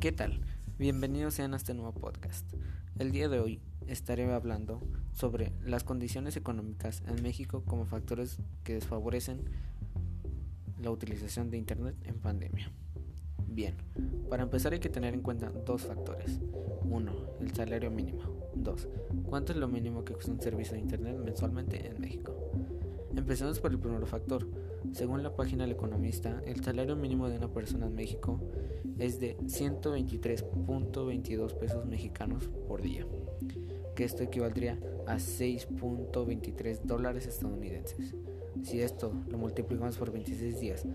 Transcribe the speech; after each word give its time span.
¿Qué 0.00 0.12
tal? 0.12 0.38
Bienvenidos 0.78 1.34
sean 1.34 1.54
a 1.54 1.56
este 1.56 1.74
nuevo 1.74 1.92
podcast. 1.92 2.46
El 3.00 3.10
día 3.10 3.28
de 3.28 3.40
hoy 3.40 3.60
estaré 3.88 4.32
hablando 4.32 4.80
sobre 5.12 5.50
las 5.64 5.82
condiciones 5.82 6.36
económicas 6.36 7.02
en 7.08 7.20
México 7.20 7.64
como 7.66 7.84
factores 7.84 8.38
que 8.62 8.74
desfavorecen 8.74 9.40
la 10.80 10.92
utilización 10.92 11.50
de 11.50 11.56
Internet 11.56 11.96
en 12.04 12.14
pandemia. 12.20 12.70
Bien, 13.48 13.74
para 14.30 14.44
empezar 14.44 14.72
hay 14.72 14.78
que 14.78 14.88
tener 14.88 15.14
en 15.14 15.20
cuenta 15.20 15.50
dos 15.50 15.82
factores. 15.82 16.38
Uno, 16.84 17.12
el 17.40 17.52
salario 17.52 17.90
mínimo. 17.90 18.22
Dos, 18.54 18.86
¿cuánto 19.24 19.50
es 19.50 19.58
lo 19.58 19.66
mínimo 19.66 20.04
que 20.04 20.12
cuesta 20.12 20.30
un 20.30 20.40
servicio 20.40 20.74
de 20.74 20.80
Internet 20.80 21.18
mensualmente 21.18 21.88
en 21.88 22.00
México? 22.00 22.36
Empecemos 23.18 23.58
por 23.58 23.72
el 23.72 23.80
primer 23.80 24.06
factor. 24.06 24.46
Según 24.92 25.24
la 25.24 25.34
página 25.34 25.64
del 25.64 25.72
economista, 25.72 26.40
el 26.46 26.62
salario 26.62 26.94
mínimo 26.94 27.28
de 27.28 27.36
una 27.36 27.52
persona 27.52 27.86
en 27.86 27.96
México 27.96 28.40
es 28.96 29.18
de 29.18 29.36
123.22 29.38 31.58
pesos 31.58 31.84
mexicanos 31.84 32.48
por 32.68 32.80
día, 32.80 33.04
que 33.96 34.04
esto 34.04 34.22
equivaldría 34.22 34.78
a 35.08 35.16
6.23 35.16 36.82
dólares 36.82 37.26
estadounidenses. 37.26 38.14
Si 38.62 38.80
esto 38.80 39.12
lo 39.28 39.36
multiplicamos 39.36 39.98
por 39.98 40.12
26 40.12 40.60
días, 40.60 40.86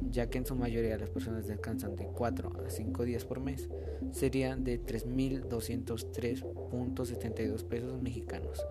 ya 0.00 0.30
que 0.30 0.38
en 0.38 0.46
su 0.46 0.54
mayoría 0.54 0.96
las 0.96 1.10
personas 1.10 1.46
descansan 1.46 1.96
de 1.96 2.06
4 2.06 2.52
a 2.66 2.70
5 2.70 3.04
días 3.04 3.24
por 3.24 3.40
mes, 3.40 3.68
sería 4.12 4.54
de 4.56 4.80
3.203.72 4.84 7.64
pesos 7.64 8.00
mexicanos 8.00 8.64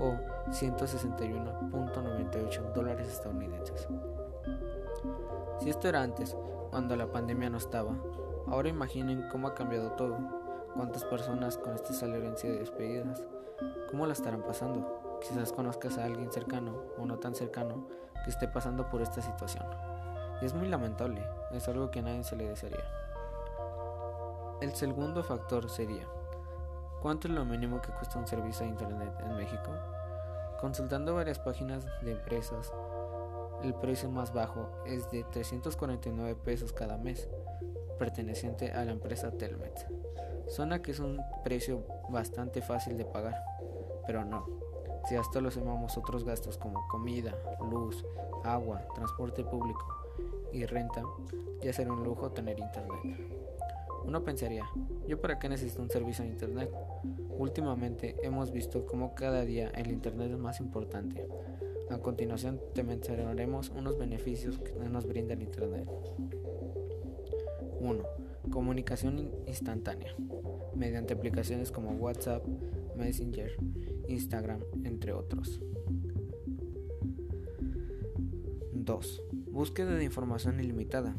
o 0.00 0.14
161.98 0.50 2.72
dólares 2.72 3.08
estadounidenses. 3.08 3.86
Si 5.60 5.68
esto 5.70 5.88
era 5.88 6.02
antes, 6.02 6.36
cuando 6.70 6.96
la 6.96 7.12
pandemia 7.12 7.50
no 7.50 7.58
estaba, 7.58 7.96
ahora 8.46 8.68
imaginen 8.68 9.28
cómo 9.30 9.48
ha 9.48 9.54
cambiado 9.54 9.92
todo, 9.92 10.16
cuántas 10.74 11.04
personas 11.04 11.58
con 11.58 11.74
este 11.74 11.92
salario 11.92 12.28
han 12.28 12.38
sido 12.38 12.56
despedidas, 12.56 13.22
cómo 13.90 14.06
la 14.06 14.14
estarán 14.14 14.42
pasando. 14.42 15.18
Quizás 15.20 15.52
conozcas 15.52 15.98
a 15.98 16.04
alguien 16.04 16.32
cercano 16.32 16.82
o 16.98 17.06
no 17.06 17.18
tan 17.18 17.34
cercano 17.34 17.86
que 18.24 18.30
esté 18.30 18.48
pasando 18.48 18.88
por 18.88 19.02
esta 19.02 19.20
situación. 19.22 19.64
Es 20.42 20.54
muy 20.54 20.66
lamentable, 20.66 21.24
es 21.52 21.68
algo 21.68 21.92
que 21.92 22.00
a 22.00 22.02
nadie 22.02 22.24
se 22.24 22.34
le 22.34 22.48
desearía. 22.48 22.84
El 24.60 24.74
segundo 24.74 25.22
factor 25.22 25.70
sería, 25.70 26.04
¿cuánto 27.00 27.28
es 27.28 27.34
lo 27.34 27.44
mínimo 27.44 27.80
que 27.80 27.92
cuesta 27.92 28.18
un 28.18 28.26
servicio 28.26 28.66
de 28.66 28.72
Internet 28.72 29.14
en 29.20 29.36
México? 29.36 29.70
Consultando 30.60 31.14
varias 31.14 31.38
páginas 31.38 31.86
de 32.02 32.12
empresas, 32.12 32.74
el 33.62 33.72
precio 33.74 34.10
más 34.10 34.32
bajo 34.32 34.68
es 34.84 35.08
de 35.12 35.22
349 35.22 36.34
pesos 36.34 36.72
cada 36.72 36.98
mes, 36.98 37.28
perteneciente 38.00 38.72
a 38.72 38.84
la 38.84 38.90
empresa 38.90 39.30
Telmet. 39.30 39.86
Suena 40.48 40.82
que 40.82 40.90
es 40.90 40.98
un 40.98 41.20
precio 41.44 41.86
bastante 42.08 42.62
fácil 42.62 42.98
de 42.98 43.04
pagar, 43.04 43.40
pero 44.08 44.24
no. 44.24 44.44
Si 45.08 45.14
a 45.14 45.20
esto 45.20 45.40
lo 45.40 45.52
sumamos 45.52 45.96
otros 45.96 46.24
gastos 46.24 46.58
como 46.58 46.84
comida, 46.88 47.32
luz, 47.70 48.04
agua, 48.42 48.82
transporte 48.96 49.44
público 49.44 50.01
y 50.52 50.64
renta, 50.66 51.02
ya 51.62 51.72
será 51.72 51.92
un 51.92 52.04
lujo 52.04 52.30
tener 52.32 52.58
internet. 52.58 53.00
Uno 54.04 54.24
pensaría, 54.24 54.64
¿yo 55.06 55.20
para 55.20 55.38
qué 55.38 55.48
necesito 55.48 55.80
un 55.80 55.90
servicio 55.90 56.24
de 56.24 56.30
internet? 56.30 56.70
Últimamente 57.38 58.16
hemos 58.22 58.50
visto 58.50 58.84
cómo 58.84 59.14
cada 59.14 59.44
día 59.44 59.70
el 59.70 59.90
internet 59.92 60.32
es 60.32 60.38
más 60.38 60.60
importante 60.60 61.26
a 61.92 61.98
continuación 61.98 62.58
te 62.74 62.82
mencionaremos 62.82 63.70
unos 63.70 63.98
beneficios 63.98 64.58
que 64.58 64.72
nos 64.88 65.06
brinda 65.06 65.34
el 65.34 65.42
Internet. 65.42 65.86
1. 67.80 68.02
Comunicación 68.50 69.30
instantánea, 69.46 70.14
mediante 70.74 71.12
aplicaciones 71.12 71.70
como 71.70 71.90
WhatsApp, 71.92 72.46
Messenger, 72.96 73.56
Instagram, 74.08 74.62
entre 74.84 75.12
otros. 75.12 75.60
2. 78.72 79.22
Búsqueda 79.52 79.92
de 79.92 80.04
información 80.04 80.58
ilimitada. 80.60 81.14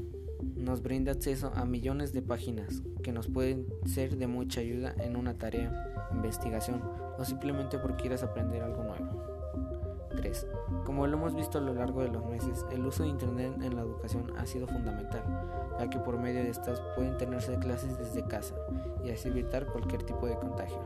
Nos 0.56 0.82
brinda 0.82 1.12
acceso 1.12 1.52
a 1.54 1.66
millones 1.66 2.14
de 2.14 2.24
páginas 2.24 2.82
que 3.04 3.12
nos 3.12 3.28
pueden 3.28 3.68
ser 3.86 4.18
de 4.18 4.26
mucha 4.26 4.60
ayuda 4.60 4.96
en 4.98 5.18
una 5.18 5.38
tarea, 5.38 6.10
investigación 6.12 6.82
o 7.20 7.24
simplemente 7.26 7.78
porque 7.78 8.02
quieras 8.02 8.24
aprender 8.24 8.64
algo 8.64 8.86
nuevo. 8.86 10.10
3. 10.16 10.48
Como 10.84 11.06
lo 11.06 11.16
hemos 11.16 11.36
visto 11.36 11.60
a 11.60 11.62
lo 11.62 11.76
largo 11.76 12.02
de 12.02 12.08
los 12.08 12.26
meses, 12.26 12.66
el 12.72 12.84
uso 12.84 13.04
de 13.04 13.10
Internet 13.10 13.54
en 13.62 13.76
la 13.76 13.84
educación 13.84 14.34
ha 14.36 14.48
sido 14.48 14.66
fundamental, 14.66 15.22
ya 15.78 15.88
que 15.92 16.00
por 16.00 16.18
medio 16.18 16.42
de 16.42 16.50
estas 16.50 16.82
pueden 16.96 17.16
tenerse 17.18 17.60
clases 17.60 18.00
desde 18.00 18.26
casa 18.26 18.56
y 19.06 19.12
así 19.12 19.28
evitar 19.28 19.68
cualquier 19.68 20.02
tipo 20.02 20.26
de 20.26 20.40
contagio. 20.40 20.82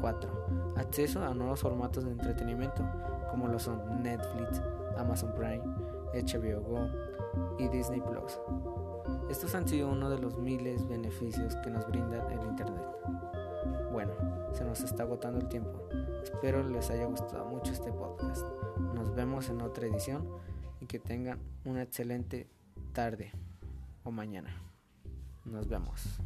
4. 0.00 0.74
Acceso 0.76 1.20
a 1.24 1.34
nuevos 1.34 1.62
formatos 1.62 2.04
de 2.04 2.12
entretenimiento, 2.12 2.88
como 3.28 3.48
lo 3.48 3.58
son 3.58 4.04
Netflix, 4.04 4.62
Amazon 4.96 5.32
Prime, 5.34 5.62
HBO 6.14 6.60
Go 6.62 6.88
y 7.58 7.68
Disney 7.68 8.00
Plus. 8.00 8.38
Estos 9.30 9.54
han 9.54 9.68
sido 9.68 9.90
uno 9.90 10.10
de 10.10 10.18
los 10.18 10.38
miles 10.38 10.86
beneficios 10.88 11.54
que 11.56 11.70
nos 11.70 11.86
brinda 11.86 12.26
el 12.32 12.40
Internet. 12.42 12.82
Bueno, 13.92 14.12
se 14.52 14.64
nos 14.64 14.80
está 14.80 15.04
agotando 15.04 15.38
el 15.38 15.48
tiempo. 15.48 15.88
Espero 16.22 16.68
les 16.68 16.90
haya 16.90 17.06
gustado 17.06 17.44
mucho 17.46 17.72
este 17.72 17.92
podcast. 17.92 18.46
Nos 18.94 19.14
vemos 19.14 19.48
en 19.48 19.62
otra 19.62 19.86
edición 19.86 20.28
y 20.80 20.86
que 20.86 20.98
tengan 20.98 21.38
una 21.64 21.82
excelente 21.82 22.48
tarde 22.92 23.32
o 24.04 24.10
mañana. 24.10 24.50
Nos 25.44 25.68
vemos. 25.68 26.20